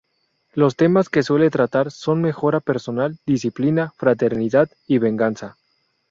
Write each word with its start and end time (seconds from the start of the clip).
Los 0.53 0.77
temas 0.77 1.09
que 1.09 1.21
suele 1.21 1.51
tratar 1.51 1.91
son 1.91 2.21
mejora 2.23 2.59
personal, 2.59 3.19
disciplina, 3.27 3.93
fraternidad 3.97 4.67
y 4.87 4.97
venganza. 4.97 5.57